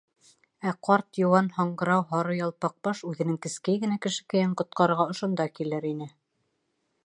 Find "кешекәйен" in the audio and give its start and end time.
4.07-4.57